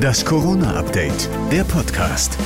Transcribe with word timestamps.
Das 0.00 0.24
Corona-Update, 0.24 1.28
der 1.50 1.64
Podcast. 1.64 2.38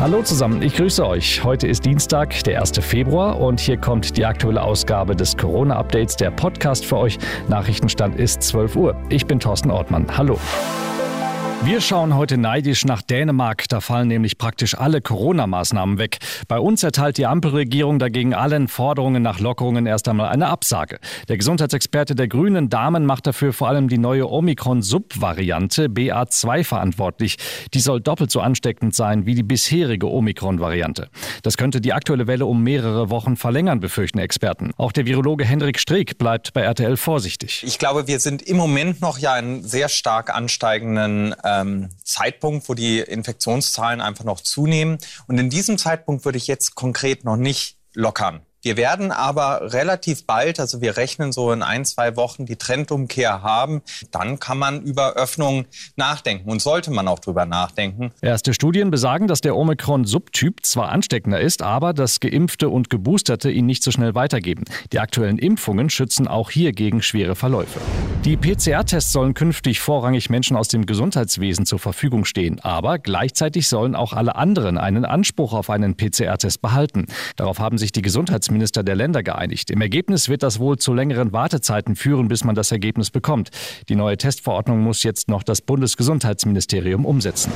Hallo 0.00 0.22
zusammen, 0.22 0.60
ich 0.62 0.74
grüße 0.74 1.06
euch. 1.06 1.44
Heute 1.44 1.68
ist 1.68 1.84
Dienstag, 1.84 2.42
der 2.44 2.60
1. 2.60 2.72
Februar 2.80 3.38
und 3.40 3.60
hier 3.60 3.76
kommt 3.76 4.16
die 4.16 4.24
aktuelle 4.24 4.62
Ausgabe 4.62 5.14
des 5.14 5.36
Corona-Updates, 5.36 6.16
der 6.16 6.30
Podcast 6.30 6.84
für 6.84 6.96
euch. 6.96 7.18
Nachrichtenstand 7.48 8.18
ist 8.18 8.42
12 8.42 8.76
Uhr. 8.76 8.96
Ich 9.08 9.26
bin 9.26 9.38
Thorsten 9.38 9.70
Ortmann. 9.70 10.06
Hallo. 10.16 10.38
Wir 11.64 11.80
schauen 11.80 12.14
heute 12.14 12.38
neidisch 12.38 12.84
nach 12.84 13.02
Dänemark. 13.02 13.68
Da 13.68 13.80
fallen 13.80 14.06
nämlich 14.06 14.38
praktisch 14.38 14.78
alle 14.78 15.00
Corona-Maßnahmen 15.00 15.98
weg. 15.98 16.18
Bei 16.46 16.60
uns 16.60 16.84
erteilt 16.84 17.18
die 17.18 17.26
Ampelregierung 17.26 17.98
dagegen 17.98 18.34
allen 18.34 18.68
Forderungen 18.68 19.22
nach 19.22 19.40
Lockerungen 19.40 19.84
erst 19.86 20.06
einmal 20.06 20.28
eine 20.28 20.46
Absage. 20.46 21.00
Der 21.28 21.36
Gesundheitsexperte 21.36 22.14
der 22.14 22.28
Grünen 22.28 22.68
Damen 22.68 23.04
macht 23.04 23.26
dafür 23.26 23.52
vor 23.52 23.68
allem 23.68 23.88
die 23.88 23.98
neue 23.98 24.30
Omikron-Sub-Variante 24.30 25.86
BA2 25.86 26.62
verantwortlich. 26.62 27.36
Die 27.74 27.80
soll 27.80 28.00
doppelt 28.00 28.30
so 28.30 28.40
ansteckend 28.40 28.94
sein 28.94 29.26
wie 29.26 29.34
die 29.34 29.42
bisherige 29.42 30.08
Omikron-Variante. 30.08 31.08
Das 31.42 31.56
könnte 31.56 31.80
die 31.80 31.92
aktuelle 31.92 32.28
Welle 32.28 32.46
um 32.46 32.62
mehrere 32.62 33.10
Wochen 33.10 33.36
verlängern, 33.36 33.80
befürchten 33.80 34.20
Experten. 34.20 34.70
Auch 34.76 34.92
der 34.92 35.06
Virologe 35.06 35.44
Hendrik 35.44 35.80
Streeck 35.80 36.16
bleibt 36.18 36.52
bei 36.52 36.60
RTL 36.60 36.96
vorsichtig. 36.96 37.64
Ich 37.66 37.80
glaube, 37.80 38.06
wir 38.06 38.20
sind 38.20 38.42
im 38.42 38.56
Moment 38.56 39.00
noch 39.00 39.18
ja 39.18 39.36
in 39.36 39.64
sehr 39.64 39.88
stark 39.88 40.32
ansteigenden 40.32 41.34
ähm, 41.46 41.90
Zeitpunkt, 42.02 42.68
wo 42.68 42.74
die 42.74 42.98
Infektionszahlen 42.98 44.00
einfach 44.00 44.24
noch 44.24 44.40
zunehmen. 44.40 44.98
Und 45.28 45.38
in 45.38 45.50
diesem 45.50 45.78
Zeitpunkt 45.78 46.24
würde 46.24 46.38
ich 46.38 46.46
jetzt 46.46 46.74
konkret 46.74 47.24
noch 47.24 47.36
nicht 47.36 47.78
lockern. 47.94 48.45
Wir 48.66 48.76
werden 48.76 49.12
aber 49.12 49.72
relativ 49.74 50.26
bald, 50.26 50.58
also 50.58 50.80
wir 50.80 50.96
rechnen 50.96 51.30
so 51.30 51.52
in 51.52 51.62
ein, 51.62 51.84
zwei 51.84 52.16
Wochen 52.16 52.46
die 52.46 52.56
Trendumkehr 52.56 53.44
haben. 53.44 53.80
Dann 54.10 54.40
kann 54.40 54.58
man 54.58 54.82
über 54.82 55.12
Öffnungen 55.12 55.66
nachdenken 55.94 56.50
und 56.50 56.60
sollte 56.60 56.90
man 56.90 57.06
auch 57.06 57.20
drüber 57.20 57.46
nachdenken. 57.46 58.10
Erste 58.22 58.54
Studien 58.54 58.90
besagen, 58.90 59.28
dass 59.28 59.40
der 59.40 59.54
Omikron-Subtyp 59.54 60.66
zwar 60.66 60.88
ansteckender 60.88 61.40
ist, 61.40 61.62
aber 61.62 61.92
dass 61.92 62.18
Geimpfte 62.18 62.68
und 62.68 62.90
Geboosterte 62.90 63.52
ihn 63.52 63.66
nicht 63.66 63.84
so 63.84 63.92
schnell 63.92 64.16
weitergeben. 64.16 64.64
Die 64.92 64.98
aktuellen 64.98 65.38
Impfungen 65.38 65.88
schützen 65.88 66.26
auch 66.26 66.50
hier 66.50 66.72
gegen 66.72 67.02
schwere 67.02 67.36
Verläufe. 67.36 67.78
Die 68.24 68.36
PCR-Tests 68.36 69.12
sollen 69.12 69.34
künftig 69.34 69.78
vorrangig 69.78 70.28
Menschen 70.28 70.56
aus 70.56 70.66
dem 70.66 70.86
Gesundheitswesen 70.86 71.66
zur 71.66 71.78
Verfügung 71.78 72.24
stehen, 72.24 72.58
aber 72.58 72.98
gleichzeitig 72.98 73.68
sollen 73.68 73.94
auch 73.94 74.12
alle 74.12 74.34
anderen 74.34 74.76
einen 74.76 75.04
Anspruch 75.04 75.52
auf 75.52 75.70
einen 75.70 75.96
PCR-Test 75.96 76.60
behalten. 76.60 77.06
Darauf 77.36 77.60
haben 77.60 77.78
sich 77.78 77.92
die 77.92 78.02
Gesundheitsminister 78.02 78.55
Gesundheitsminister 78.56 78.82
der 78.82 78.96
Länder 78.96 79.22
geeinigt. 79.22 79.70
Im 79.70 79.80
Ergebnis 79.80 80.28
wird 80.28 80.42
das 80.42 80.58
wohl 80.58 80.78
zu 80.78 80.94
längeren 80.94 81.32
Wartezeiten 81.32 81.94
führen, 81.94 82.28
bis 82.28 82.44
man 82.44 82.54
das 82.54 82.72
Ergebnis 82.72 83.10
bekommt. 83.10 83.50
Die 83.88 83.94
neue 83.94 84.16
Testverordnung 84.16 84.80
muss 84.80 85.02
jetzt 85.02 85.28
noch 85.28 85.42
das 85.42 85.60
Bundesgesundheitsministerium 85.60 87.04
umsetzen. 87.04 87.52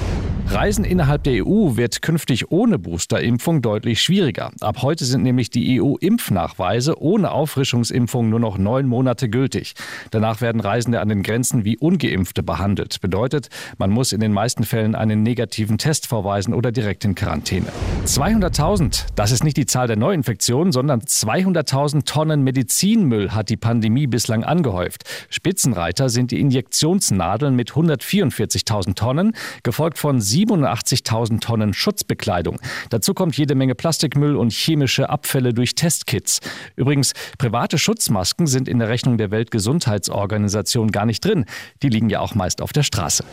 Reisen 0.50 0.84
innerhalb 0.84 1.24
der 1.24 1.46
EU 1.46 1.76
wird 1.76 2.02
künftig 2.02 2.50
ohne 2.50 2.78
Boosterimpfung 2.78 3.62
deutlich 3.62 4.02
schwieriger. 4.02 4.50
Ab 4.60 4.82
heute 4.82 5.06
sind 5.06 5.22
nämlich 5.22 5.48
die 5.48 5.80
EU-Impfnachweise 5.80 7.00
ohne 7.00 7.30
Auffrischungsimpfung 7.30 8.28
nur 8.28 8.40
noch 8.40 8.58
neun 8.58 8.86
Monate 8.86 9.30
gültig. 9.30 9.74
Danach 10.10 10.40
werden 10.40 10.60
Reisende 10.60 11.00
an 11.00 11.08
den 11.08 11.22
Grenzen 11.22 11.64
wie 11.64 11.78
ungeimpfte 11.78 12.42
behandelt. 12.42 13.00
Bedeutet, 13.00 13.48
man 13.78 13.90
muss 13.90 14.12
in 14.12 14.20
den 14.20 14.32
meisten 14.32 14.64
Fällen 14.64 14.94
einen 14.94 15.22
negativen 15.22 15.78
Test 15.78 16.08
vorweisen 16.08 16.52
oder 16.52 16.72
direkt 16.72 17.04
in 17.04 17.14
Quarantäne. 17.14 17.68
200.000, 18.04 19.06
das 19.14 19.30
ist 19.30 19.44
nicht 19.44 19.56
die 19.56 19.66
Zahl 19.66 19.86
der 19.86 19.96
Neuinfektionen, 19.96 20.72
sondern 20.72 20.90
sondern 20.90 21.02
200.000 21.02 22.04
Tonnen 22.04 22.42
Medizinmüll 22.42 23.30
hat 23.30 23.48
die 23.48 23.56
Pandemie 23.56 24.06
bislang 24.06 24.44
angehäuft. 24.44 25.04
Spitzenreiter 25.28 26.08
sind 26.08 26.32
die 26.32 26.40
Injektionsnadeln 26.40 27.54
mit 27.54 27.72
144.000 27.72 28.94
Tonnen, 28.94 29.36
gefolgt 29.62 29.98
von 29.98 30.20
87.000 30.46 31.40
Tonnen 31.40 31.74
Schutzbekleidung. 31.74 32.60
Dazu 32.90 33.14
kommt 33.14 33.36
jede 33.36 33.54
Menge 33.54 33.74
Plastikmüll 33.74 34.36
und 34.36 34.52
chemische 34.52 35.10
Abfälle 35.10 35.54
durch 35.54 35.74
Testkits. 35.74 36.40
Übrigens, 36.76 37.12
private 37.38 37.78
Schutzmasken 37.78 38.46
sind 38.46 38.68
in 38.68 38.78
der 38.78 38.88
Rechnung 38.88 39.18
der 39.18 39.30
Weltgesundheitsorganisation 39.30 40.90
gar 40.90 41.06
nicht 41.06 41.24
drin. 41.24 41.44
Die 41.82 41.88
liegen 41.88 42.10
ja 42.10 42.20
auch 42.20 42.34
meist 42.34 42.62
auf 42.62 42.72
der 42.72 42.82
Straße. 42.82 43.24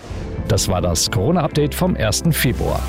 Das 0.47 0.67
war 0.67 0.81
das 0.81 1.11
Corona-Update 1.11 1.75
vom 1.75 1.95
1. 1.95 2.23
Februar. 2.31 2.81